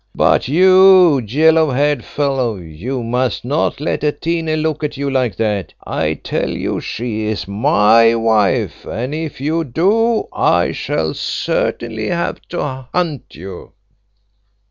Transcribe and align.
But 0.15 0.47
you 0.47 1.19
yellow 1.21 1.69
haired 1.69 2.03
fellow, 2.03 2.55
you 2.55 3.03
must 3.03 3.45
not 3.45 3.79
let 3.79 4.03
Atene 4.03 4.51
look 4.55 4.83
at 4.83 4.97
you 4.97 5.11
like 5.11 5.35
that. 5.35 5.75
I 5.85 6.15
tell 6.15 6.49
you 6.49 6.79
she 6.81 7.25
is 7.25 7.47
my 7.47 8.15
wife, 8.15 8.83
and 8.83 9.13
if 9.13 9.39
you 9.39 9.63
do, 9.63 10.27
I 10.33 10.71
shall 10.71 11.13
certainly 11.13 12.07
have 12.07 12.41
to 12.49 12.87
hunt 12.91 13.35
you." 13.35 13.73